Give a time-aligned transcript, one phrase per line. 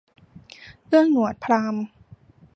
[0.87, 1.83] เอื้องหนวดพราหมณ์